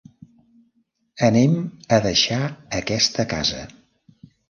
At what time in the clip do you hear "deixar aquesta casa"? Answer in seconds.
2.07-3.65